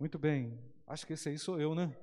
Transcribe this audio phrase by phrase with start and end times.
[0.00, 0.58] Muito bem.
[0.86, 1.94] Acho que esse aí sou eu, né?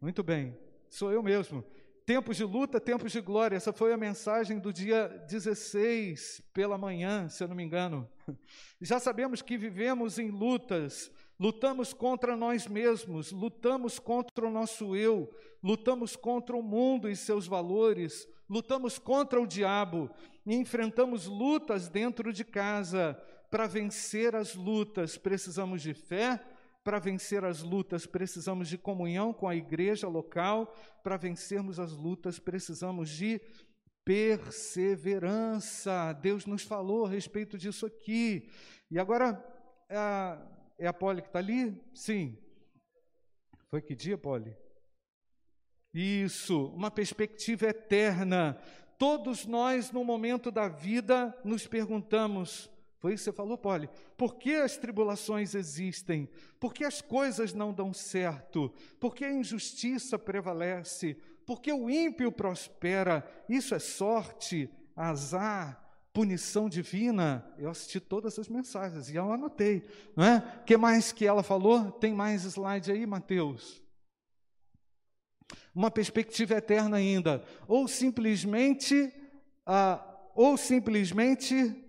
[0.00, 0.58] Muito bem.
[0.90, 1.64] Sou eu mesmo.
[2.04, 3.54] Tempos de luta, tempos de glória.
[3.54, 8.10] Essa foi a mensagem do dia 16 pela manhã, se eu não me engano.
[8.82, 15.32] Já sabemos que vivemos em lutas, lutamos contra nós mesmos, lutamos contra o nosso eu,
[15.62, 20.10] lutamos contra o mundo e seus valores, lutamos contra o diabo
[20.44, 23.16] e enfrentamos lutas dentro de casa.
[23.48, 26.40] Para vencer as lutas, precisamos de fé,
[26.84, 30.76] para vencer as lutas, precisamos de comunhão com a igreja local.
[31.02, 33.40] Para vencermos as lutas, precisamos de
[34.04, 36.12] perseverança.
[36.12, 38.50] Deus nos falou a respeito disso aqui.
[38.90, 39.42] E agora,
[39.88, 40.46] é a,
[40.78, 41.82] é a Polly que está ali?
[41.94, 42.36] Sim.
[43.70, 44.54] Foi que dia, Polly?
[45.94, 48.60] Isso, uma perspectiva eterna.
[48.98, 52.70] Todos nós, no momento da vida, nos perguntamos:
[53.04, 53.86] foi isso que você falou, Polly?
[54.16, 56.26] Por que as tribulações existem?
[56.58, 58.72] Por que as coisas não dão certo?
[58.98, 61.14] Por que a injustiça prevalece?
[61.44, 63.22] Por que o ímpio prospera?
[63.46, 67.46] Isso é sorte, azar, punição divina?
[67.58, 69.86] Eu assisti todas as mensagens e eu anotei.
[70.16, 70.38] Não é?
[70.62, 71.92] O que mais que ela falou?
[71.92, 73.82] Tem mais slide aí, Mateus?
[75.74, 77.44] Uma perspectiva eterna ainda.
[77.68, 79.12] Ou simplesmente,
[79.66, 80.02] ah,
[80.34, 81.83] ou simplesmente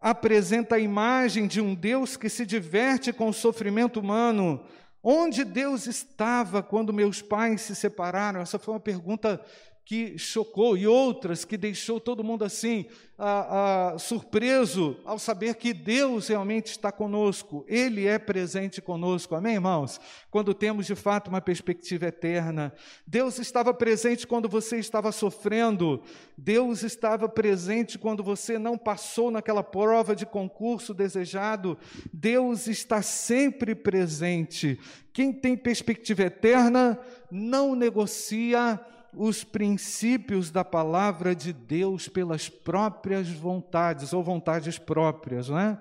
[0.00, 4.64] apresenta a imagem de um Deus que se diverte com o sofrimento humano.
[5.02, 8.40] Onde Deus estava quando meus pais se separaram?
[8.40, 9.40] Essa foi uma pergunta
[9.84, 12.86] que chocou e outras que deixou todo mundo assim,
[13.18, 19.54] ah, ah, surpreso ao saber que Deus realmente está conosco, Ele é presente conosco, amém,
[19.54, 20.00] irmãos?
[20.30, 22.72] Quando temos de fato uma perspectiva eterna.
[23.06, 26.00] Deus estava presente quando você estava sofrendo,
[26.38, 31.76] Deus estava presente quando você não passou naquela prova de concurso desejado,
[32.12, 34.78] Deus está sempre presente.
[35.12, 36.98] Quem tem perspectiva eterna
[37.30, 38.80] não negocia
[39.12, 45.78] os princípios da palavra de Deus pelas próprias vontades ou vontades próprias, não é?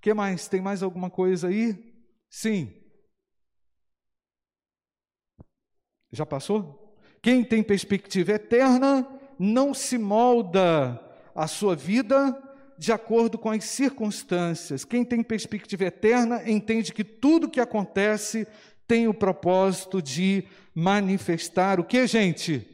[0.00, 0.48] Que mais?
[0.48, 1.76] Tem mais alguma coisa aí?
[2.30, 2.72] Sim.
[6.12, 6.96] Já passou?
[7.20, 9.06] Quem tem perspectiva eterna
[9.38, 11.00] não se molda
[11.34, 12.42] a sua vida
[12.78, 14.84] de acordo com as circunstâncias.
[14.84, 18.46] Quem tem perspectiva eterna entende que tudo que acontece
[18.88, 22.66] tem o propósito de manifestar o que, gente?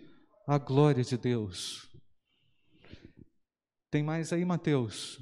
[0.47, 1.91] A glória de Deus.
[3.91, 5.20] Tem mais aí, Mateus?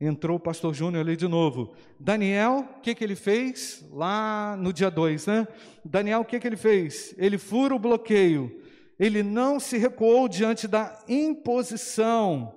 [0.00, 1.74] Entrou o pastor Júnior ali de novo.
[2.00, 3.84] Daniel, o que, que ele fez?
[3.90, 5.48] Lá no dia 2, né?
[5.84, 7.14] Daniel, o que, que ele fez?
[7.18, 8.62] Ele fura o bloqueio.
[8.98, 12.55] Ele não se recuou diante da imposição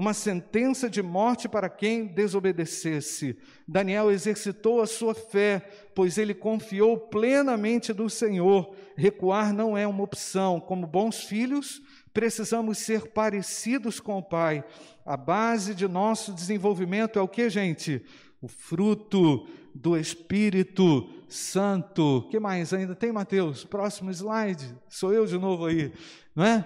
[0.00, 3.36] uma sentença de morte para quem desobedecesse.
[3.68, 5.58] Daniel exercitou a sua fé,
[5.94, 8.74] pois ele confiou plenamente do Senhor.
[8.96, 10.58] Recuar não é uma opção.
[10.58, 11.82] Como bons filhos,
[12.14, 14.64] precisamos ser parecidos com o Pai.
[15.04, 18.02] A base de nosso desenvolvimento é o que, gente?
[18.40, 22.26] O fruto do Espírito Santo.
[22.30, 23.64] que mais ainda tem, Mateus?
[23.64, 24.74] Próximo slide.
[24.88, 25.92] Sou eu de novo aí,
[26.34, 26.64] não é?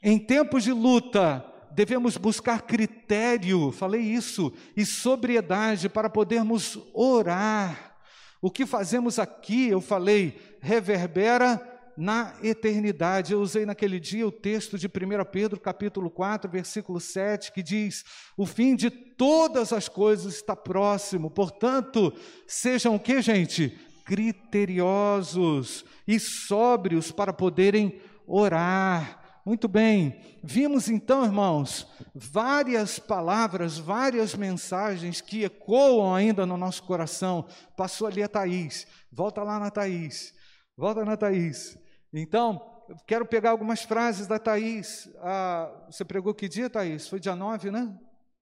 [0.00, 1.44] Em tempos de luta,
[1.78, 7.94] devemos buscar critério, falei isso, e sobriedade para podermos orar.
[8.42, 11.62] O que fazemos aqui, eu falei, reverbera
[11.96, 13.32] na eternidade.
[13.32, 14.90] Eu usei naquele dia o texto de 1
[15.30, 18.04] Pedro, capítulo 4, versículo 7, que diz:
[18.36, 21.30] "O fim de todas as coisas está próximo".
[21.30, 22.12] Portanto,
[22.44, 23.78] sejam o que, gente?
[24.04, 29.17] Criteriosos e sóbrios para poderem orar.
[29.48, 37.46] Muito bem, vimos então, irmãos, várias palavras, várias mensagens que ecoam ainda no nosso coração.
[37.74, 40.34] Passou ali a Thaís, volta lá na Thaís,
[40.76, 41.78] volta na Thaís.
[42.12, 42.60] Então,
[43.06, 45.10] quero pegar algumas frases da Thaís.
[45.22, 47.08] Ah, você pregou que dia, Thaís?
[47.08, 47.98] Foi dia 9, né?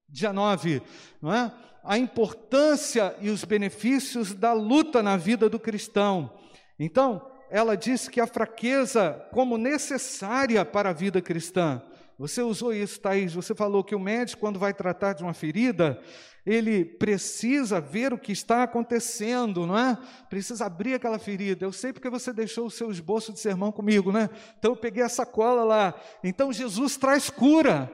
[0.09, 0.83] Dia 9,
[1.23, 1.55] não é?
[1.85, 6.37] A importância e os benefícios da luta na vida do cristão.
[6.81, 11.83] Então, ela disse que a fraqueza como necessária para a vida cristã.
[12.19, 13.35] Você usou isso, Thaís.
[13.35, 16.01] Você falou que o médico, quando vai tratar de uma ferida,
[16.47, 19.99] ele precisa ver o que está acontecendo, não é?
[20.31, 21.65] Precisa abrir aquela ferida.
[21.65, 24.31] Eu sei porque você deixou o seu esboço de sermão comigo, né?
[24.59, 25.95] Então eu peguei a sacola lá.
[26.25, 27.93] Então Jesus traz cura.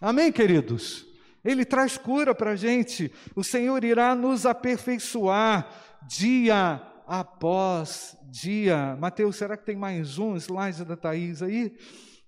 [0.00, 1.06] Amém, queridos?
[1.44, 3.10] Ele traz cura para a gente.
[3.34, 5.68] O Senhor irá nos aperfeiçoar
[6.06, 8.96] dia após dia.
[9.00, 11.74] Mateus, será que tem mais um slide da Thaís aí?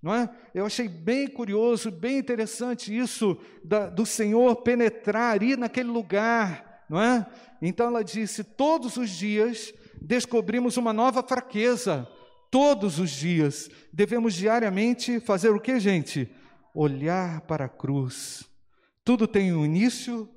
[0.02, 0.28] Não é?
[0.54, 7.00] Eu achei bem curioso, bem interessante isso da, do Senhor penetrar, ir naquele lugar não
[7.00, 7.24] é?
[7.62, 9.72] Então ela disse: todos os dias
[10.02, 12.06] descobrimos uma nova fraqueza.
[12.50, 16.28] Todos os dias devemos diariamente fazer o que, gente?
[16.74, 18.44] Olhar para a cruz.
[19.04, 20.28] Tudo tem um início,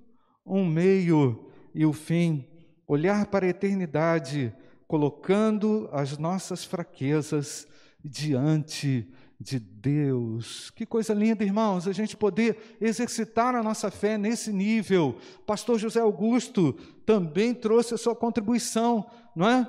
[0.45, 2.47] um meio e o fim.
[2.87, 4.53] Olhar para a eternidade,
[4.87, 7.67] colocando as nossas fraquezas
[8.03, 9.07] diante
[9.39, 10.69] de Deus.
[10.71, 15.17] Que coisa linda, irmãos, a gente poder exercitar a nossa fé nesse nível.
[15.45, 16.73] Pastor José Augusto
[17.05, 19.05] também trouxe a sua contribuição,
[19.35, 19.67] não é?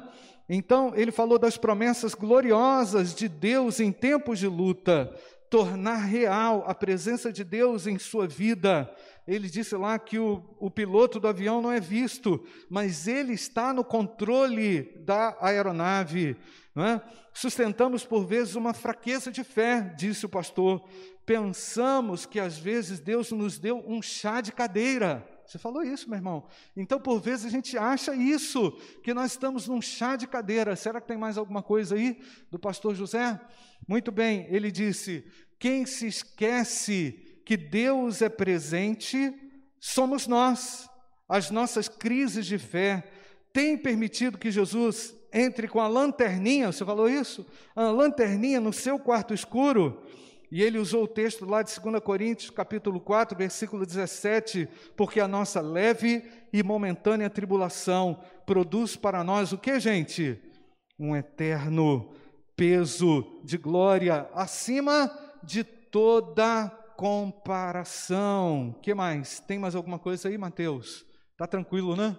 [0.49, 5.13] Então, ele falou das promessas gloriosas de Deus em tempos de luta,
[5.51, 8.91] tornar real a presença de Deus em sua vida.
[9.27, 13.73] Ele disse lá que o, o piloto do avião não é visto, mas ele está
[13.73, 16.37] no controle da aeronave.
[16.77, 17.01] É?
[17.33, 20.87] Sustentamos por vezes uma fraqueza de fé, disse o pastor.
[21.25, 25.27] Pensamos que às vezes Deus nos deu um chá de cadeira.
[25.47, 26.47] Você falou isso, meu irmão.
[26.77, 28.73] Então, por vezes, a gente acha isso,
[29.03, 30.75] que nós estamos num chá de cadeira.
[30.75, 32.19] Será que tem mais alguma coisa aí
[32.51, 33.41] do pastor José?
[33.87, 35.25] Muito bem, ele disse:
[35.59, 39.33] quem se esquece que Deus é presente,
[39.79, 40.89] somos nós.
[41.29, 43.05] As nossas crises de fé
[43.53, 47.45] têm permitido que Jesus entre com a lanterninha, você falou isso?
[47.75, 50.01] A lanterninha no seu quarto escuro.
[50.49, 55.27] E ele usou o texto lá de 2 Coríntios, capítulo 4, versículo 17, porque a
[55.27, 60.41] nossa leve e momentânea tribulação produz para nós o que, gente?
[60.97, 62.15] Um eterno
[62.55, 65.11] peso de glória acima
[65.43, 68.75] de toda comparação.
[68.83, 69.41] Que mais?
[69.41, 71.05] Tem mais alguma coisa aí, Mateus?
[71.37, 72.17] Tá tranquilo, né?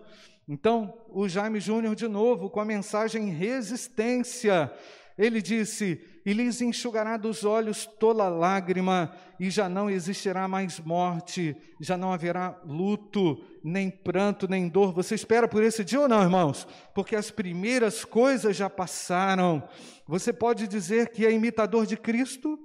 [0.48, 4.72] Então, o Jaime Júnior, de novo, com a mensagem resistência,
[5.18, 11.56] ele disse: E lhes enxugará dos olhos toda lágrima, e já não existirá mais morte,
[11.80, 14.94] já não haverá luto, nem pranto, nem dor.
[14.94, 16.68] Você espera por esse dia ou não, irmãos?
[16.94, 19.64] Porque as primeiras coisas já passaram.
[20.08, 22.60] Você pode dizer que é imitador de Cristo?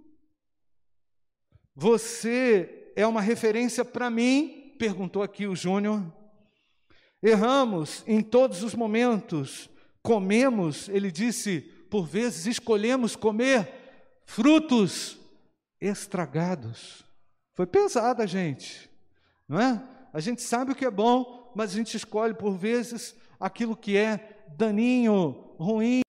[1.74, 4.74] Você é uma referência para mim?
[4.78, 6.02] Perguntou aqui o Júnior.
[7.22, 9.68] Erramos em todos os momentos,
[10.02, 13.68] comemos, ele disse, por vezes escolhemos comer
[14.24, 15.18] frutos
[15.80, 17.04] estragados.
[17.52, 18.88] Foi pesada, gente,
[19.46, 19.82] não é?
[20.12, 23.96] A gente sabe o que é bom, mas a gente escolhe por vezes aquilo que
[23.96, 26.02] é daninho, ruim,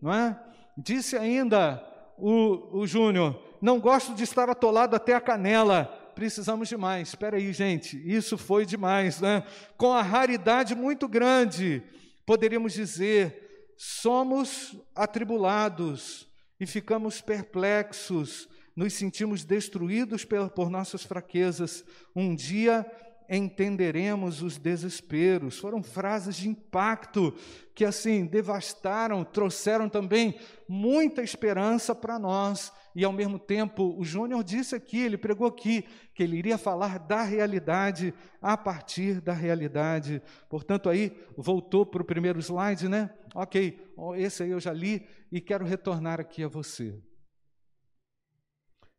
[0.00, 0.40] não é?
[0.76, 1.82] Disse ainda
[2.16, 7.08] o, o Júnior: não gosto de estar atolado até a canela precisamos de mais.
[7.08, 9.44] Espera aí, gente, isso foi demais, né?
[9.76, 11.82] Com a raridade muito grande,
[12.26, 16.28] poderíamos dizer, somos atribulados
[16.60, 21.84] e ficamos perplexos, nos sentimos destruídos por, nossas fraquezas.
[22.14, 22.86] Um dia
[23.28, 25.58] entenderemos os desesperos.
[25.58, 27.34] Foram frases de impacto
[27.74, 30.38] que assim devastaram, trouxeram também
[30.68, 32.72] muita esperança para nós.
[32.94, 35.82] E ao mesmo tempo, o Júnior disse aqui, ele pregou aqui,
[36.14, 40.22] que ele iria falar da realidade a partir da realidade.
[40.48, 43.10] Portanto, aí voltou para o primeiro slide, né?
[43.34, 47.02] Ok, esse aí eu já li e quero retornar aqui a você.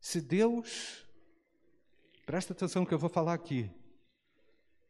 [0.00, 1.06] Se Deus,
[2.26, 3.70] presta atenção no que eu vou falar aqui,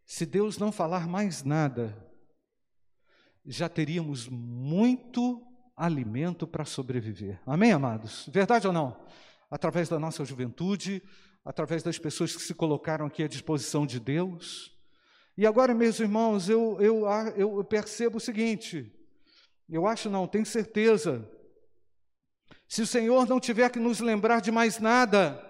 [0.06, 1.96] se Deus não falar mais nada,
[3.44, 5.46] já teríamos muito
[5.76, 7.40] alimento para sobreviver.
[7.46, 8.28] Amém, amados?
[8.32, 8.96] Verdade ou não?
[9.50, 11.02] Através da nossa juventude,
[11.44, 14.72] através das pessoas que se colocaram aqui à disposição de Deus.
[15.36, 18.92] E agora, meus irmãos, eu, eu, eu percebo o seguinte:
[19.68, 21.28] eu acho não, tenho certeza.
[22.68, 25.40] Se o Senhor não tiver que nos lembrar de mais nada,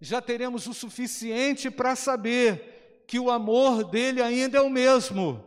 [0.00, 5.44] já teremos o suficiente para saber que o amor dele ainda é o mesmo.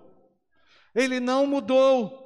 [0.94, 2.25] Ele não mudou,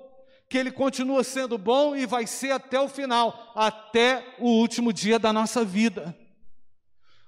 [0.49, 5.19] que ele continua sendo bom e vai ser até o final, até o último dia
[5.19, 6.17] da nossa vida.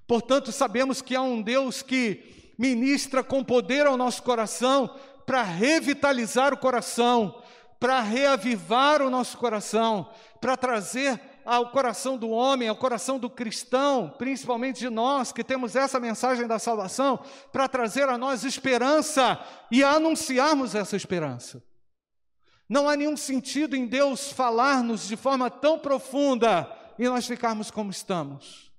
[0.08, 4.94] Portanto, sabemos que há um Deus que ministra com poder ao nosso coração
[5.26, 7.42] para revitalizar o coração,
[7.80, 10.10] para reavivar o nosso coração,
[10.42, 15.76] para trazer ao coração do homem, ao coração do cristão, principalmente de nós que temos
[15.76, 17.20] essa mensagem da salvação,
[17.52, 21.64] para trazer a nós esperança e anunciarmos essa esperança.
[22.72, 27.92] Não há nenhum sentido em Deus falar-nos de forma tão profunda e nós ficarmos como
[27.92, 28.72] estamos.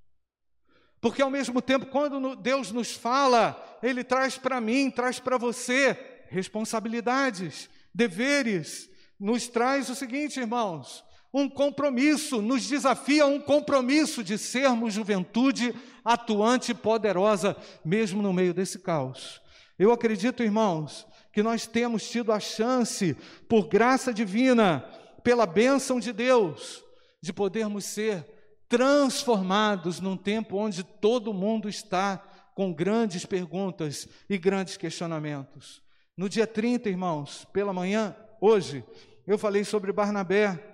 [0.99, 6.25] Porque ao mesmo tempo, quando Deus nos fala, Ele traz para mim, traz para você
[6.31, 8.89] responsabilidades, deveres,
[9.21, 16.73] nos traz o seguinte, irmãos: um compromisso, nos desafia um compromisso de sermos juventude atuante
[16.73, 19.42] e poderosa, mesmo no meio desse caos.
[19.83, 23.17] Eu acredito, irmãos, que nós temos tido a chance,
[23.49, 24.89] por graça divina,
[25.25, 26.85] pela bênção de Deus,
[27.21, 28.25] de podermos ser
[28.69, 32.19] transformados num tempo onde todo mundo está
[32.55, 35.83] com grandes perguntas e grandes questionamentos.
[36.17, 38.85] No dia 30, irmãos, pela manhã, hoje,
[39.27, 40.65] eu falei sobre Barnabé.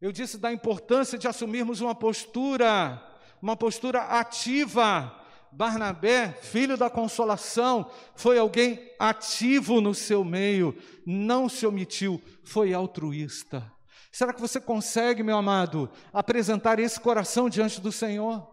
[0.00, 3.02] Eu disse da importância de assumirmos uma postura,
[3.42, 5.21] uma postura ativa.
[5.52, 10.74] Barnabé, filho da consolação, foi alguém ativo no seu meio,
[11.06, 13.70] não se omitiu, foi altruísta.
[14.10, 18.50] Será que você consegue, meu amado, apresentar esse coração diante do Senhor?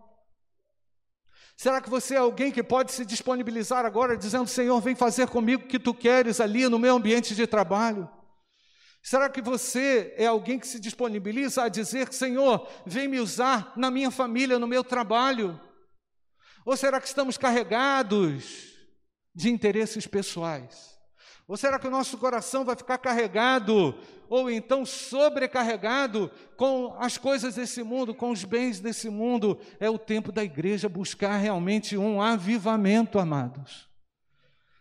[1.55, 5.63] Será que você é alguém que pode se disponibilizar agora, dizendo: Senhor, vem fazer comigo
[5.63, 8.09] o que tu queres ali no meu ambiente de trabalho?
[9.01, 13.89] Será que você é alguém que se disponibiliza a dizer: Senhor, vem me usar na
[13.89, 15.59] minha família, no meu trabalho?
[16.65, 18.73] Ou será que estamos carregados
[19.33, 20.97] de interesses pessoais?
[21.47, 23.95] Ou será que o nosso coração vai ficar carregado,
[24.29, 29.59] ou então sobrecarregado com as coisas desse mundo, com os bens desse mundo?
[29.79, 33.88] É o tempo da igreja buscar realmente um avivamento, amados.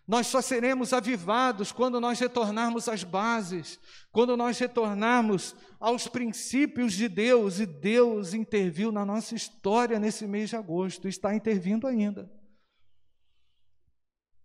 [0.08, 3.78] Nós só seremos avivados quando nós retornarmos às bases,
[4.10, 10.48] quando nós retornarmos aos princípios de Deus, e Deus interviu na nossa história nesse mês
[10.48, 12.32] de agosto, está intervindo ainda.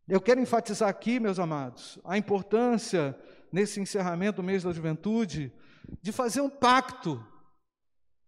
[0.05, 3.17] Eu quero enfatizar aqui, meus amados, a importância,
[3.49, 5.49] nesse encerramento do mês da juventude,
[6.01, 7.25] de fazer um pacto,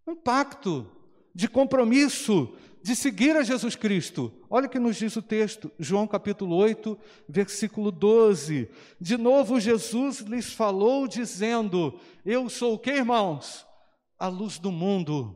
[0.07, 0.89] um pacto
[1.33, 4.31] de compromisso, de seguir a Jesus Cristo.
[4.47, 6.95] Olha o que nos diz o texto, João capítulo 8,
[7.27, 8.69] versículo 12.
[9.01, 13.65] De novo, Jesus lhes falou, dizendo: Eu sou o que, irmãos?
[14.19, 15.35] A luz do mundo.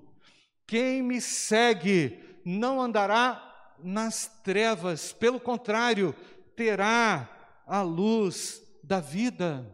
[0.68, 6.14] Quem me segue não andará nas trevas, pelo contrário,
[6.56, 7.28] terá
[7.66, 9.66] a luz da vida.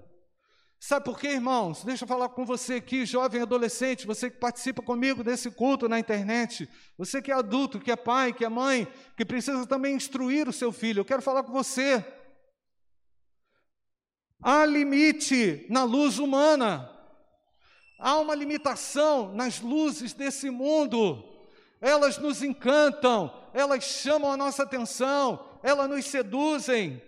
[0.87, 1.83] Sabe por quê, irmãos?
[1.83, 5.97] Deixa eu falar com você aqui, jovem adolescente, você que participa comigo desse culto na
[5.97, 8.87] internet, você que é adulto, que é pai, que é mãe,
[9.17, 10.99] que precisa também instruir o seu filho.
[10.99, 12.05] Eu quero falar com você.
[14.39, 16.87] Há limite na luz humana,
[17.97, 21.31] há uma limitação nas luzes desse mundo
[21.81, 27.01] elas nos encantam, elas chamam a nossa atenção, elas nos seduzem.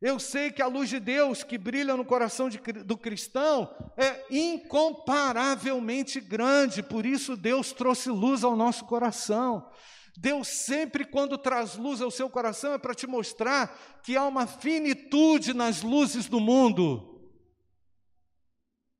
[0.00, 4.24] Eu sei que a luz de Deus que brilha no coração de, do cristão é
[4.30, 9.70] incomparavelmente grande, por isso Deus trouxe luz ao nosso coração.
[10.16, 14.46] Deus sempre, quando traz luz ao seu coração, é para te mostrar que há uma
[14.46, 17.32] finitude nas luzes do mundo.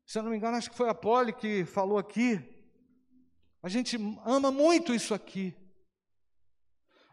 [0.06, 2.40] Se eu não me engano, acho que foi a Poli que falou aqui,
[3.62, 3.96] a gente
[4.26, 5.56] ama muito isso aqui.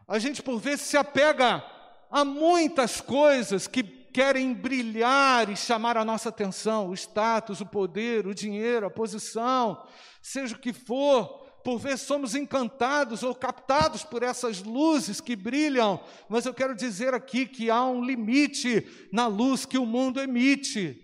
[0.06, 1.64] A gente, por vezes, se apega
[2.12, 8.26] a muitas coisas que querem brilhar e chamar a nossa atenção: o status, o poder,
[8.26, 9.82] o dinheiro, a posição,
[10.20, 11.40] seja o que for.
[11.64, 17.14] Por vezes somos encantados ou captados por essas luzes que brilham, mas eu quero dizer
[17.14, 20.98] aqui que há um limite na luz que o mundo emite.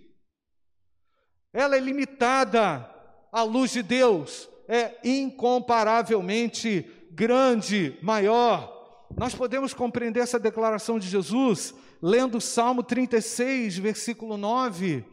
[1.52, 2.92] Ela é limitada
[3.32, 8.77] à luz de Deus, é incomparavelmente grande, maior.
[9.16, 15.04] Nós podemos compreender essa declaração de Jesus lendo o Salmo 36, versículo 9,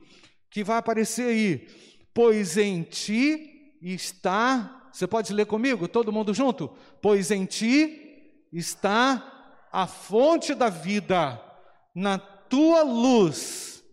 [0.49, 1.67] que vai aparecer aí.
[2.13, 6.69] Pois em ti está, você pode ler comigo, todo mundo junto?
[7.01, 11.41] Pois em ti está a fonte da vida,
[11.93, 13.83] na tua luz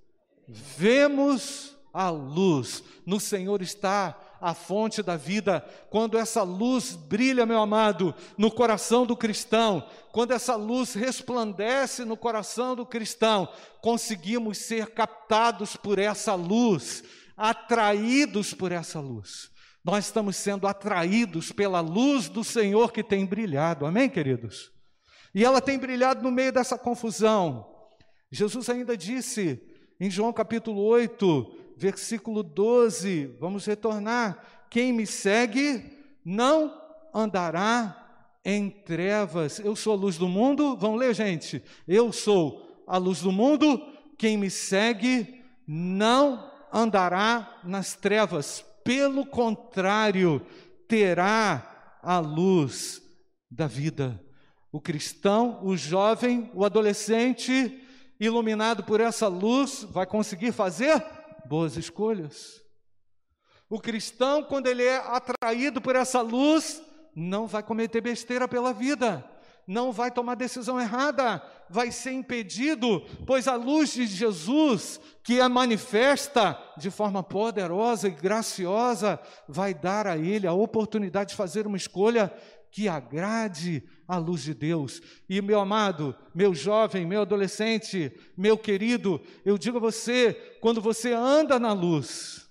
[0.47, 2.83] vemos a luz.
[3.07, 9.07] No Senhor está a fonte da vida, quando essa luz brilha, meu amado, no coração
[9.07, 13.49] do cristão, quando essa luz resplandece no coração do cristão,
[13.81, 17.05] conseguimos ser captados por essa luz,
[17.37, 19.49] atraídos por essa luz.
[19.85, 24.73] Nós estamos sendo atraídos pela luz do Senhor que tem brilhado, amém, queridos?
[25.33, 27.65] E ela tem brilhado no meio dessa confusão.
[28.29, 29.63] Jesus ainda disse
[30.01, 34.67] em João capítulo 8, versículo 12, vamos retornar.
[34.71, 36.81] Quem me segue não
[37.15, 38.03] andará
[38.45, 39.59] em trevas.
[39.59, 40.77] Eu sou a luz do mundo.
[40.77, 41.63] Vamos ler, gente.
[41.87, 43.81] Eu sou a luz do mundo.
[44.17, 48.65] Quem me segue não andará nas trevas.
[48.85, 50.45] Pelo contrário,
[50.89, 53.01] terá a luz
[53.51, 54.21] da vida.
[54.73, 57.79] O cristão, o jovem, o adolescente,
[58.19, 61.05] iluminado por essa luz, vai conseguir fazer
[61.47, 62.63] boas escolhas.
[63.69, 66.83] O cristão, quando ele é atraído por essa luz,
[67.15, 69.25] não vai cometer besteira pela vida,
[69.67, 75.49] não vai tomar decisão errada, vai ser impedido, pois a luz de Jesus, que é
[75.49, 79.19] manifesta de forma poderosa e graciosa,
[79.49, 82.33] vai dar a ele a oportunidade de fazer uma escolha
[82.73, 85.03] que agrade a luz de Deus.
[85.29, 91.13] E meu amado, meu jovem, meu adolescente, meu querido, eu digo a você, quando você
[91.13, 92.51] anda na luz,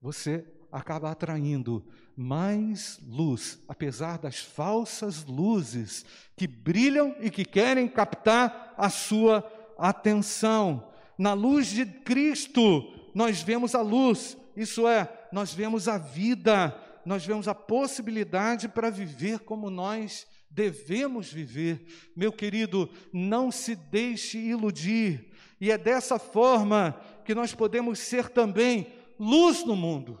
[0.00, 8.74] você acaba atraindo mais luz, apesar das falsas luzes que brilham e que querem captar
[8.76, 9.44] a sua
[9.78, 10.90] atenção.
[11.18, 16.74] Na luz de Cristo, nós vemos a luz, isso é, nós vemos a vida
[17.04, 21.84] nós vemos a possibilidade para viver como nós devemos viver.
[22.16, 28.92] Meu querido, não se deixe iludir, e é dessa forma que nós podemos ser também
[29.18, 30.18] luz no mundo.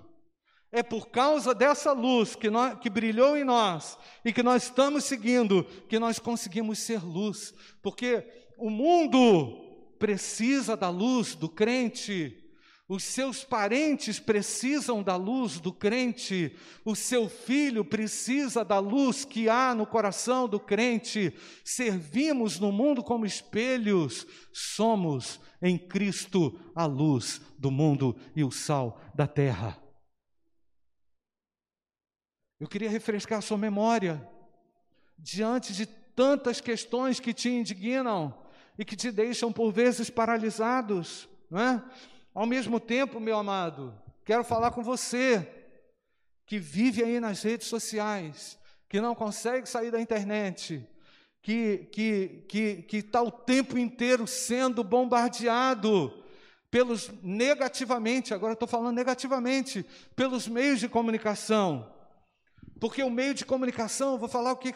[0.70, 5.04] É por causa dessa luz que, nós, que brilhou em nós e que nós estamos
[5.04, 8.26] seguindo que nós conseguimos ser luz, porque
[8.58, 9.68] o mundo
[9.98, 12.44] precisa da luz do crente.
[12.88, 19.46] Os seus parentes precisam da luz do crente, o seu filho precisa da luz que
[19.46, 21.34] há no coração do crente.
[21.62, 28.98] Servimos no mundo como espelhos, somos em Cristo a luz do mundo e o sal
[29.14, 29.76] da terra.
[32.58, 34.26] Eu queria refrescar sua memória
[35.18, 38.34] diante de tantas questões que te indignam
[38.78, 41.84] e que te deixam por vezes paralisados, não é?
[42.38, 43.92] Ao mesmo tempo, meu amado,
[44.24, 45.44] quero falar com você
[46.46, 48.56] que vive aí nas redes sociais,
[48.88, 50.88] que não consegue sair da internet,
[51.42, 56.14] que que que que está o tempo inteiro sendo bombardeado
[56.70, 61.92] pelos negativamente, agora estou falando negativamente, pelos meios de comunicação.
[62.78, 64.72] Porque o meio de comunicação, vou falar o que,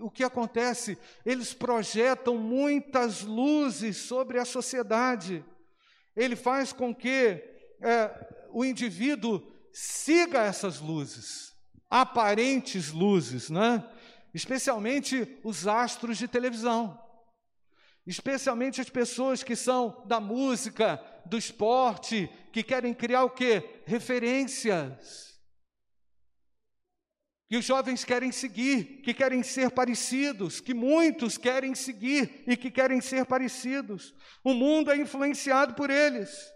[0.00, 5.44] o que acontece, eles projetam muitas luzes sobre a sociedade
[6.16, 7.42] ele faz com que
[7.80, 11.54] é, o indivíduo siga essas luzes,
[11.90, 13.84] aparentes luzes, né?
[14.34, 16.98] especialmente os astros de televisão,
[18.06, 23.82] especialmente as pessoas que são da música, do esporte, que querem criar o quê?
[23.86, 25.31] Referências
[27.52, 32.70] que os jovens querem seguir, que querem ser parecidos, que muitos querem seguir e que
[32.70, 34.14] querem ser parecidos.
[34.42, 36.50] O mundo é influenciado por eles.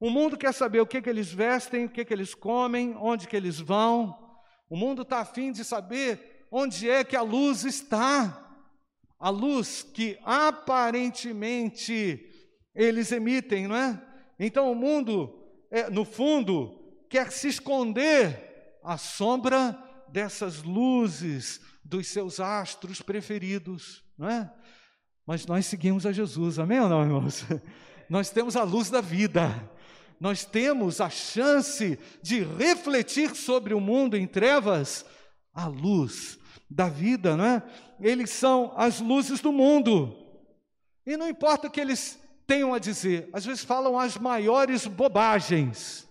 [0.00, 3.28] O mundo quer saber o que, que eles vestem, o que, que eles comem, onde
[3.28, 4.18] que eles vão.
[4.68, 8.52] O mundo está afim de saber onde é que a luz está.
[9.20, 12.28] A luz que aparentemente
[12.74, 14.04] eles emitem, não é?
[14.40, 22.38] Então o mundo, é, no fundo, quer se esconder à sombra dessas luzes dos seus
[22.38, 24.52] astros preferidos, não é?
[25.26, 27.44] Mas nós seguimos a Jesus, amém ou não, irmãos?
[28.08, 29.48] Nós temos a luz da vida,
[30.20, 35.02] nós temos a chance de refletir sobre o mundo em trevas,
[35.54, 37.62] a luz da vida, não é?
[37.98, 40.14] Eles são as luzes do mundo,
[41.06, 46.06] e não importa o que eles tenham a dizer, às vezes falam as maiores bobagens,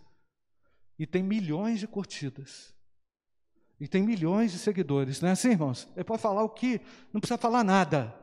[0.98, 2.74] e tem milhões de curtidas.
[3.82, 5.90] E tem milhões de seguidores, não é assim, irmãos?
[5.96, 6.80] Ele pode falar o que,
[7.12, 8.14] não precisa falar nada.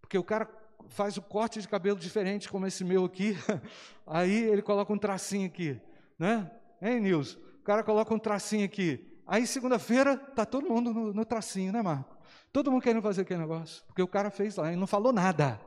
[0.00, 0.48] Porque o cara
[0.88, 3.36] faz o corte de cabelo diferente, como esse meu aqui,
[4.06, 5.78] aí ele coloca um tracinho aqui,
[6.18, 6.50] né?
[6.80, 7.38] Hein, Nilson?
[7.60, 9.20] O cara coloca um tracinho aqui.
[9.26, 12.16] Aí, segunda-feira, tá todo mundo no, no, tracinho, né, Marco?
[12.50, 15.60] Todo mundo querendo fazer aquele negócio, porque o cara fez lá, ele não falou nada.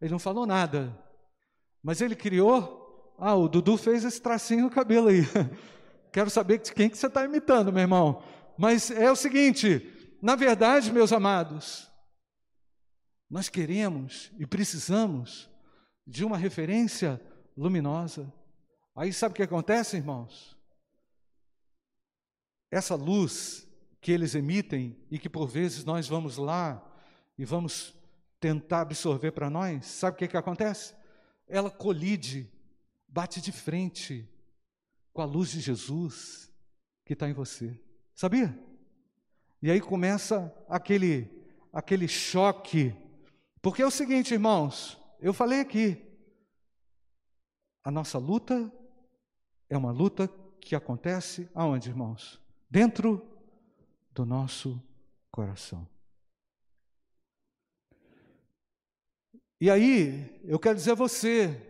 [0.00, 0.98] Ele não falou nada.
[1.82, 5.20] Mas ele criou, ah, o Dudu fez esse tracinho no cabelo aí.
[6.12, 8.22] Quero saber de quem que você está imitando, meu irmão.
[8.58, 11.90] Mas é o seguinte, na verdade, meus amados,
[13.28, 15.48] nós queremos e precisamos
[16.06, 17.20] de uma referência
[17.56, 18.32] luminosa.
[18.94, 20.56] Aí sabe o que acontece, irmãos?
[22.70, 23.68] Essa luz
[24.00, 26.84] que eles emitem e que por vezes nós vamos lá
[27.38, 27.94] e vamos
[28.40, 30.94] tentar absorver para nós, sabe o que, que acontece?
[31.46, 32.50] Ela colide,
[33.06, 34.28] bate de frente
[35.12, 36.52] com a luz de Jesus
[37.04, 37.78] que está em você.
[38.14, 38.56] Sabia?
[39.62, 41.28] E aí começa aquele,
[41.72, 42.94] aquele choque.
[43.60, 46.02] Porque é o seguinte, irmãos, eu falei aqui,
[47.82, 48.72] a nossa luta
[49.68, 50.28] é uma luta
[50.60, 52.40] que acontece aonde, irmãos?
[52.68, 53.26] Dentro
[54.12, 54.82] do nosso
[55.30, 55.86] coração.
[59.60, 61.69] E aí, eu quero dizer a você,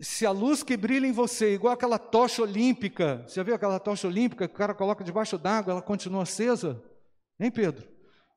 [0.00, 3.78] se a luz que brilha em você, igual aquela tocha olímpica, você já viu aquela
[3.78, 6.82] tocha olímpica que o cara coloca debaixo d'água, ela continua acesa?
[7.38, 7.86] Hein, Pedro?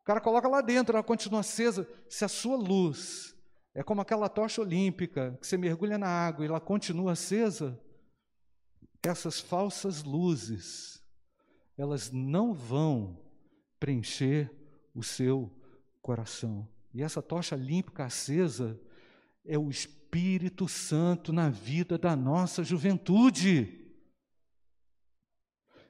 [0.01, 1.87] O cara coloca lá dentro, ela continua acesa.
[2.09, 3.33] Se a sua luz
[3.73, 7.79] é como aquela tocha olímpica que você mergulha na água e ela continua acesa,
[9.01, 11.01] essas falsas luzes,
[11.77, 13.21] elas não vão
[13.79, 14.51] preencher
[14.93, 15.51] o seu
[16.01, 16.67] coração.
[16.93, 18.79] E essa tocha olímpica acesa
[19.45, 20.02] é o Espírito
[20.67, 23.83] Santo na vida da nossa juventude.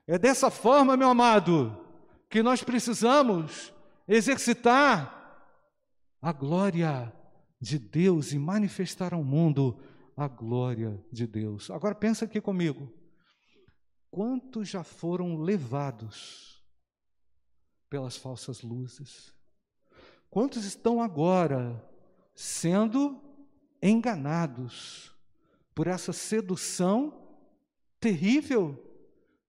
[0.05, 1.86] É dessa forma, meu amado,
[2.29, 3.73] que nós precisamos
[4.07, 5.21] exercitar
[6.21, 7.13] a glória
[7.62, 9.79] de Deus e manifestar ao mundo
[10.17, 11.71] a glória de Deus.
[11.71, 12.91] Agora pensa aqui comigo.
[14.12, 16.62] Quantos já foram levados
[17.89, 19.33] pelas falsas luzes?
[20.29, 21.83] Quantos estão agora
[22.36, 23.22] sendo
[23.84, 25.13] enganados
[25.76, 27.22] por essa sedução
[28.00, 28.82] terrível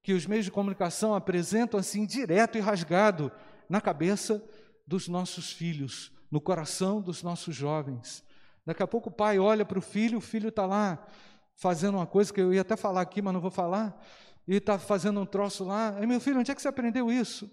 [0.03, 3.31] que os meios de comunicação apresentam assim direto e rasgado
[3.68, 4.44] na cabeça
[4.87, 8.23] dos nossos filhos, no coração dos nossos jovens.
[8.66, 11.07] Daqui a pouco o pai olha para o filho, o filho está lá
[11.55, 13.99] fazendo uma coisa que eu ia até falar aqui, mas não vou falar,
[14.47, 15.97] e está fazendo um troço lá.
[15.97, 17.51] Aí, meu filho, onde é que você aprendeu isso?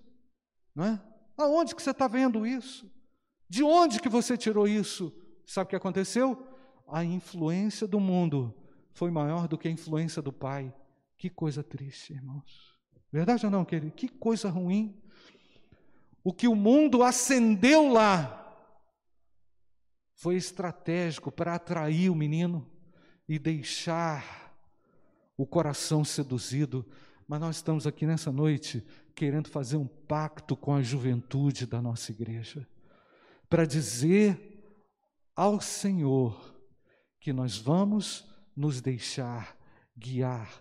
[0.76, 1.02] Não é?
[1.38, 2.92] Aonde que você está vendo isso?
[3.48, 5.14] De onde que você tirou isso?
[5.46, 6.51] Sabe o que aconteceu?
[6.92, 8.54] A influência do mundo
[8.92, 10.74] foi maior do que a influência do pai.
[11.18, 12.78] Que coisa triste, irmãos.
[13.12, 13.94] Verdade ou não, querido?
[13.94, 15.02] Que coisa ruim
[16.24, 18.38] o que o mundo acendeu lá
[20.16, 22.70] foi estratégico para atrair o menino
[23.28, 24.56] e deixar
[25.36, 26.86] o coração seduzido.
[27.28, 32.12] Mas nós estamos aqui nessa noite querendo fazer um pacto com a juventude da nossa
[32.12, 32.68] igreja,
[33.50, 34.64] para dizer
[35.36, 36.51] ao Senhor
[37.22, 38.26] que nós vamos
[38.58, 39.56] nos deixar
[39.96, 40.52] guiar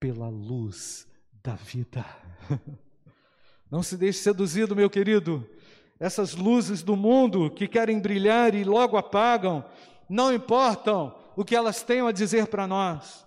[0.00, 1.06] pela luz
[1.42, 2.04] da vida.
[3.70, 5.48] Não se deixe seduzido, meu querido.
[6.00, 9.64] Essas luzes do mundo que querem brilhar e logo apagam,
[10.08, 13.26] não importam o que elas tenham a dizer para nós,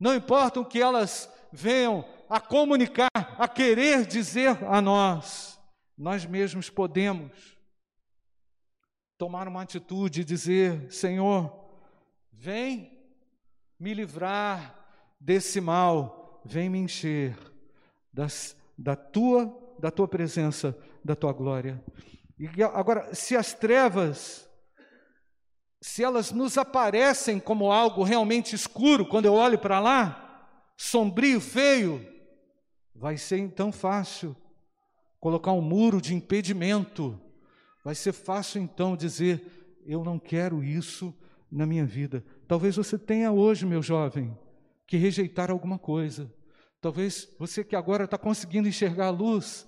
[0.00, 5.58] não importa o que elas venham a comunicar, a querer dizer a nós,
[5.96, 7.58] nós mesmos podemos
[9.18, 11.57] tomar uma atitude e dizer: Senhor,
[12.38, 12.96] vem
[13.78, 14.74] me livrar
[15.20, 17.36] desse mal, vem me encher
[18.12, 21.82] das, da tua da tua presença, da tua glória.
[22.38, 24.48] E agora, se as trevas,
[25.80, 32.04] se elas nos aparecem como algo realmente escuro, quando eu olho para lá, sombrio, feio,
[32.94, 34.36] vai ser então fácil
[35.20, 37.20] colocar um muro de impedimento.
[37.84, 41.14] Vai ser fácil então dizer: eu não quero isso
[41.50, 42.24] na minha vida.
[42.46, 44.36] Talvez você tenha hoje, meu jovem,
[44.86, 46.32] que rejeitar alguma coisa.
[46.80, 49.66] Talvez você que agora está conseguindo enxergar a luz,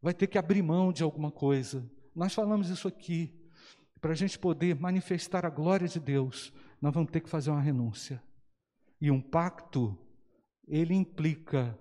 [0.00, 1.88] vai ter que abrir mão de alguma coisa.
[2.14, 3.34] Nós falamos isso aqui.
[4.00, 7.60] Para a gente poder manifestar a glória de Deus, nós vamos ter que fazer uma
[7.60, 8.22] renúncia.
[9.00, 9.96] E um pacto,
[10.66, 11.76] ele implica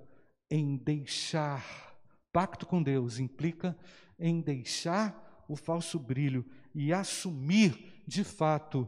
[0.50, 1.96] em deixar,
[2.32, 3.78] pacto com Deus implica
[4.20, 8.88] em deixar o falso brilho e assumir de fato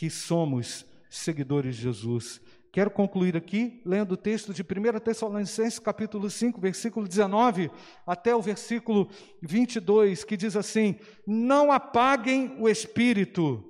[0.00, 2.40] que somos seguidores de Jesus.
[2.72, 7.70] Quero concluir aqui lendo o texto de 1 Tessalonicenses, capítulo 5, versículo 19
[8.06, 9.10] até o versículo
[9.42, 13.62] 22, que diz assim: Não apaguem o espírito,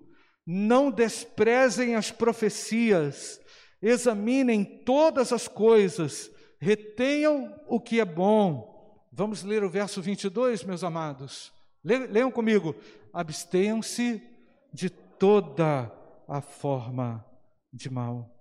[0.47, 3.41] não desprezem as profecias,
[3.83, 9.05] examinem todas as coisas, retenham o que é bom.
[9.13, 11.53] Vamos ler o verso 22, meus amados.
[11.83, 12.77] Leiam comigo.
[13.13, 14.23] Abstenham-se
[14.73, 15.99] de toda
[16.31, 17.27] a forma
[17.73, 18.41] de mal.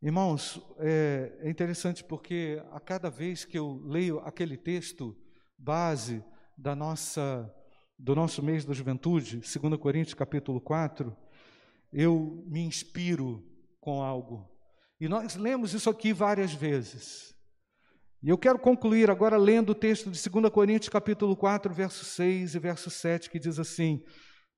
[0.00, 5.14] Irmãos, é, é, interessante porque a cada vez que eu leio aquele texto
[5.58, 6.24] base
[6.56, 7.54] da nossa
[7.98, 11.14] do nosso mês da juventude, 2 Coríntios capítulo 4,
[11.92, 13.46] eu me inspiro
[13.78, 14.50] com algo.
[14.98, 17.36] E nós lemos isso aqui várias vezes.
[18.22, 22.54] E eu quero concluir agora lendo o texto de 2 Coríntios capítulo 4, verso 6
[22.54, 24.02] e verso 7, que diz assim: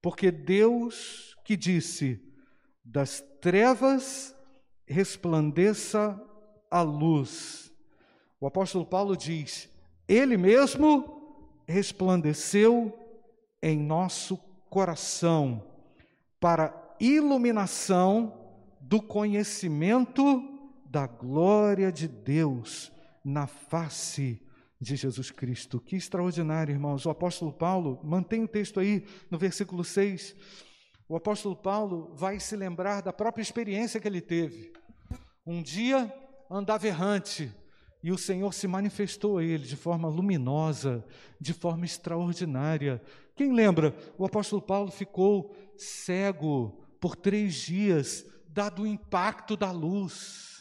[0.07, 2.23] Porque Deus que disse:
[2.85, 4.37] Das trevas
[4.87, 6.17] resplandeça
[6.71, 7.73] a luz.
[8.41, 9.69] O apóstolo Paulo diz:
[10.07, 12.97] Ele mesmo resplandeceu
[13.61, 14.37] em nosso
[14.71, 15.67] coração
[16.39, 18.33] para iluminação
[18.81, 22.93] do conhecimento da glória de Deus
[23.25, 24.41] na face
[24.81, 25.81] de Jesus Cristo.
[25.81, 27.07] Que extraordinário, irmãos.
[27.07, 30.35] O apóstolo Paulo, mantém o texto aí no versículo 6
[31.09, 34.73] o apóstolo Paulo vai se lembrar da própria experiência que ele teve.
[35.47, 36.13] Um dia
[36.51, 37.53] andava errante
[38.03, 41.05] e o Senhor se manifestou a ele de forma luminosa,
[41.41, 43.01] de forma extraordinária.
[43.37, 43.95] Quem lembra?
[44.19, 50.56] O apóstolo Paulo ficou cego por três dias, dado o impacto da luz.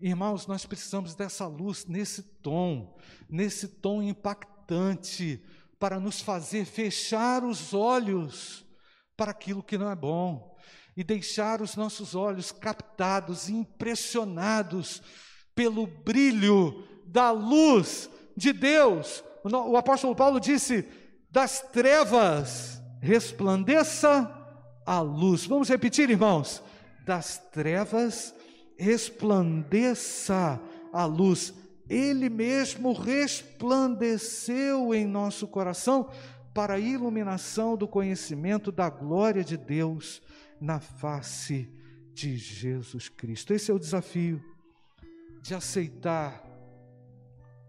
[0.00, 2.96] Irmãos, nós precisamos dessa luz nesse tom,
[3.28, 5.42] nesse tom impactante,
[5.78, 8.64] para nos fazer fechar os olhos
[9.16, 10.56] para aquilo que não é bom
[10.96, 15.02] e deixar os nossos olhos captados, impressionados
[15.52, 19.24] pelo brilho da luz de Deus.
[19.42, 20.88] O apóstolo Paulo disse:
[21.28, 24.30] das trevas resplandeça
[24.86, 25.44] a luz.
[25.44, 26.62] Vamos repetir, irmãos?
[27.04, 28.41] Das trevas resplandeça
[30.92, 31.54] a luz.
[31.88, 36.08] Ele mesmo resplandeceu em nosso coração
[36.54, 40.22] para a iluminação do conhecimento da glória de Deus
[40.60, 41.68] na face
[42.14, 43.52] de Jesus Cristo.
[43.52, 44.42] Esse é o desafio
[45.42, 46.42] de aceitar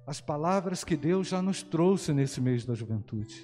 [0.06, 3.42] as palavras que Deus já nos trouxe nesse mês da juventude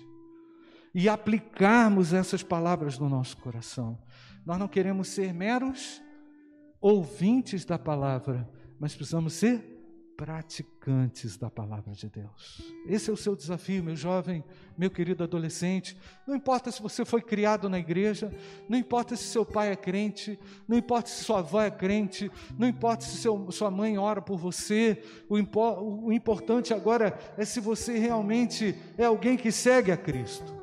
[0.94, 3.98] e aplicarmos essas palavras no nosso coração.
[4.46, 6.02] Nós não queremos ser meros
[6.82, 9.80] ouvintes da palavra, mas precisamos ser
[10.20, 12.62] praticantes da palavra de Deus.
[12.86, 14.44] Esse é o seu desafio, meu jovem,
[14.78, 15.98] meu querido adolescente.
[16.28, 18.30] Não importa se você foi criado na igreja,
[18.68, 20.38] não importa se seu pai é crente,
[20.68, 24.38] não importa se sua avó é crente, não importa se seu, sua mãe ora por
[24.38, 25.02] você.
[25.30, 30.54] O, impo, o importante agora é se você realmente é alguém que segue a Cristo.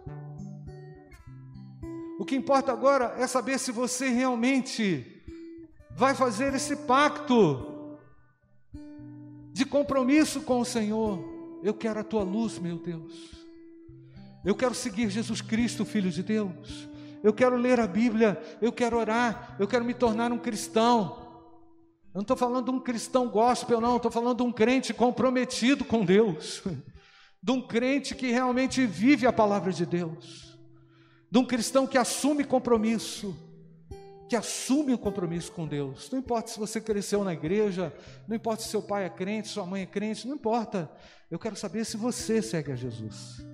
[2.18, 5.15] O que importa agora é saber se você realmente
[5.96, 7.96] vai fazer esse pacto
[9.50, 11.58] de compromisso com o Senhor.
[11.62, 13.30] Eu quero a tua luz, meu Deus.
[14.44, 16.86] Eu quero seguir Jesus Cristo, Filho de Deus.
[17.22, 21.16] Eu quero ler a Bíblia, eu quero orar, eu quero me tornar um cristão.
[22.12, 25.82] Eu não estou falando de um cristão gospel, não, estou falando de um crente comprometido
[25.82, 26.62] com Deus,
[27.42, 30.58] de um crente que realmente vive a palavra de Deus,
[31.30, 33.34] de um cristão que assume compromisso,
[34.28, 36.10] que assume o compromisso com Deus.
[36.10, 37.92] Não importa se você cresceu na igreja,
[38.26, 40.90] não importa se seu pai é crente, sua mãe é crente, não importa.
[41.30, 43.44] Eu quero saber se você segue a Jesus.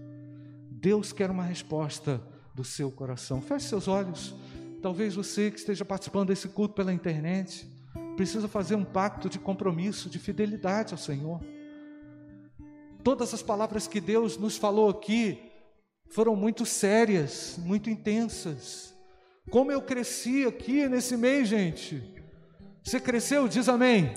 [0.71, 2.23] Deus quer uma resposta
[2.55, 3.41] do seu coração.
[3.41, 4.35] Feche seus olhos.
[4.81, 7.69] Talvez você que esteja participando desse culto pela internet
[8.17, 11.41] precisa fazer um pacto de compromisso, de fidelidade ao Senhor.
[13.05, 15.51] Todas as palavras que Deus nos falou aqui
[16.09, 18.92] foram muito sérias, muito intensas
[19.51, 22.03] como eu cresci aqui nesse mês, gente.
[22.83, 23.49] Você cresceu?
[23.49, 24.13] Diz amém.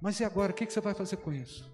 [0.00, 0.52] Mas e agora?
[0.52, 1.68] O que você vai fazer com isso?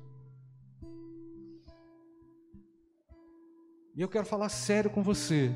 [3.97, 5.55] E eu quero falar sério com você.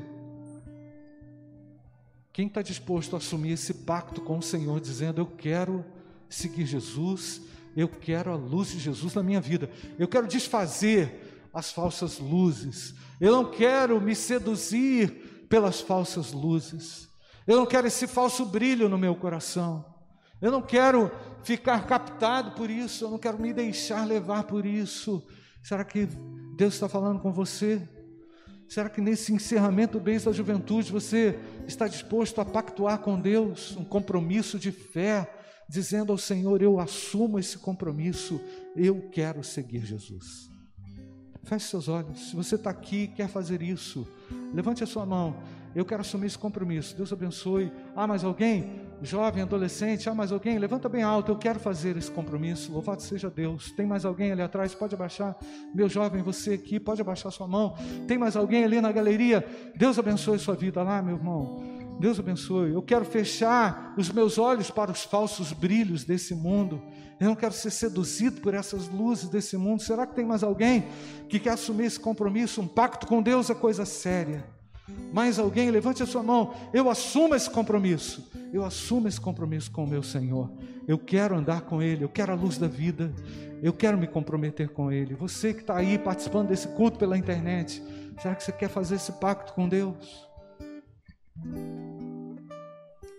[2.31, 5.83] Quem está disposto a assumir esse pacto com o Senhor, dizendo: Eu quero
[6.29, 7.41] seguir Jesus,
[7.75, 12.93] eu quero a luz de Jesus na minha vida, eu quero desfazer as falsas luzes,
[13.19, 17.09] eu não quero me seduzir pelas falsas luzes.
[17.45, 19.83] Eu não quero esse falso brilho no meu coração.
[20.39, 21.11] Eu não quero
[21.43, 23.03] ficar captado por isso.
[23.03, 25.25] Eu não quero me deixar levar por isso.
[25.63, 26.07] Será que
[26.55, 27.81] Deus está falando com você?
[28.67, 33.75] Será que nesse encerramento do mês da juventude você está disposto a pactuar com Deus
[33.75, 35.27] um compromisso de fé,
[35.67, 38.39] dizendo ao Senhor: Eu assumo esse compromisso,
[38.75, 40.48] eu quero seguir Jesus?
[41.43, 42.29] Feche seus olhos.
[42.29, 44.07] Se você está aqui quer fazer isso,
[44.53, 45.35] levante a sua mão.
[45.75, 46.95] Eu quero assumir esse compromisso.
[46.95, 47.71] Deus abençoe.
[47.95, 48.81] Ah, mais alguém?
[49.01, 50.57] Jovem, adolescente, ah, mais alguém?
[50.57, 51.31] Levanta bem alto.
[51.31, 52.71] Eu quero fazer esse compromisso.
[52.71, 53.71] Louvado seja Deus.
[53.71, 54.73] Tem mais alguém ali atrás?
[54.73, 55.37] Pode abaixar.
[55.73, 57.75] Meu jovem, você aqui, pode abaixar sua mão.
[58.07, 59.45] Tem mais alguém ali na galeria?
[59.75, 61.79] Deus abençoe sua vida lá, meu irmão.
[61.99, 62.71] Deus abençoe.
[62.71, 66.81] Eu quero fechar os meus olhos para os falsos brilhos desse mundo.
[67.19, 69.81] Eu não quero ser seduzido por essas luzes desse mundo.
[69.81, 70.85] Será que tem mais alguém
[71.27, 72.61] que quer assumir esse compromisso?
[72.61, 74.45] Um pacto com Deus é coisa séria.
[75.13, 76.53] Mais alguém, levante a sua mão.
[76.73, 78.29] Eu assumo esse compromisso.
[78.53, 80.49] Eu assumo esse compromisso com o meu Senhor.
[80.87, 82.05] Eu quero andar com Ele.
[82.05, 83.13] Eu quero a luz da vida.
[83.61, 85.13] Eu quero me comprometer com Ele.
[85.15, 87.83] Você que está aí participando desse culto pela internet,
[88.21, 90.29] será que você quer fazer esse pacto com Deus?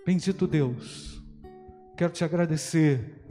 [0.07, 1.23] Bendito Deus,
[1.97, 3.23] quero te agradecer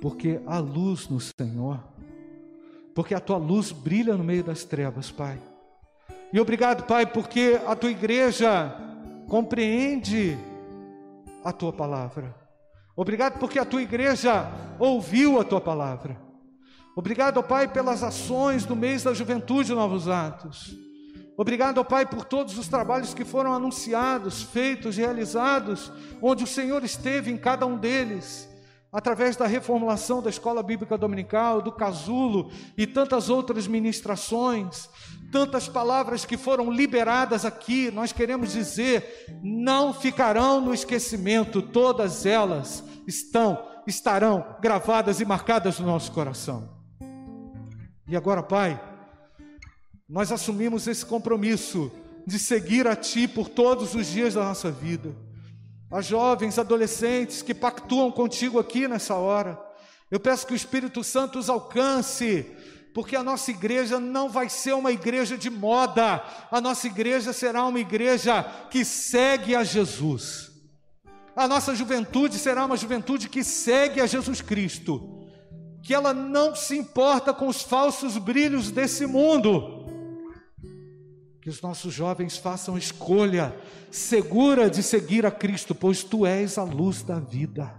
[0.00, 1.82] porque há luz no Senhor,
[2.94, 5.38] porque a tua luz brilha no meio das trevas, Pai.
[6.32, 8.74] E obrigado, Pai, porque a tua igreja
[9.28, 10.36] compreende
[11.44, 12.34] a tua palavra.
[12.96, 16.20] Obrigado porque a tua igreja ouviu a tua palavra.
[16.94, 20.74] Obrigado, Pai, pelas ações do mês da juventude Novos Atos.
[21.36, 27.30] Obrigado, Pai, por todos os trabalhos que foram anunciados, feitos, realizados, onde o Senhor esteve
[27.30, 28.48] em cada um deles
[28.92, 34.88] através da reformulação da Escola Bíblica Dominical, do Casulo e tantas outras ministrações,
[35.30, 42.82] tantas palavras que foram liberadas aqui, nós queremos dizer, não ficarão no esquecimento, todas elas
[43.06, 46.68] estão, estarão gravadas e marcadas no nosso coração.
[48.08, 48.80] E agora, Pai,
[50.08, 51.90] nós assumimos esse compromisso
[52.24, 55.25] de seguir a Ti por todos os dias da nossa vida
[55.90, 59.58] a jovens, adolescentes que pactuam contigo aqui nessa hora.
[60.10, 62.46] Eu peço que o Espírito Santo os alcance,
[62.94, 67.64] porque a nossa igreja não vai ser uma igreja de moda, a nossa igreja será
[67.64, 70.50] uma igreja que segue a Jesus.
[71.34, 75.26] A nossa juventude será uma juventude que segue a Jesus Cristo,
[75.82, 79.85] que ela não se importa com os falsos brilhos desse mundo,
[81.46, 83.54] que os nossos jovens façam escolha
[83.88, 87.72] segura de seguir a Cristo, pois tu és a luz da vida.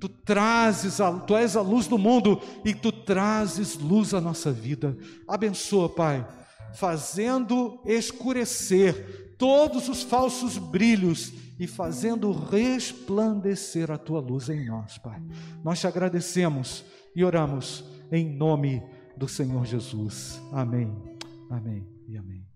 [0.00, 4.50] Tu trazes a, tu és a luz do mundo e tu trazes luz à nossa
[4.50, 4.96] vida.
[5.28, 6.26] Abençoa, Pai,
[6.72, 15.22] fazendo escurecer todos os falsos brilhos e fazendo resplandecer a tua luz em nós, Pai.
[15.62, 16.82] Nós te agradecemos
[17.14, 18.82] e oramos em nome
[19.18, 20.40] do Senhor Jesus.
[20.50, 20.90] Amém.
[21.50, 22.55] Amém e amém.